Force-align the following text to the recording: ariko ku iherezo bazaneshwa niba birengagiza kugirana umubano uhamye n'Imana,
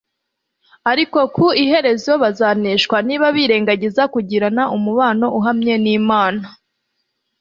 ariko 0.91 1.19
ku 1.35 1.45
iherezo 1.63 2.11
bazaneshwa 2.23 2.97
niba 3.07 3.27
birengagiza 3.35 4.03
kugirana 4.13 4.63
umubano 4.77 5.25
uhamye 5.39 5.73
n'Imana, 5.83 6.45